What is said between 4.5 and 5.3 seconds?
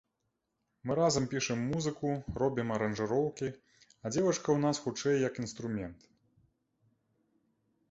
ў нас хутчэй